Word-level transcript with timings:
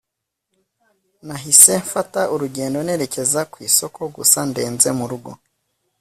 nahise 1.27 1.73
mfata 1.85 2.21
urugendo 2.33 2.79
nerekeza 2.85 3.41
ku 3.51 3.57
isoko 3.67 4.01
gusa 4.15 4.39
ndenze 4.49 4.89
murugo 4.97 5.31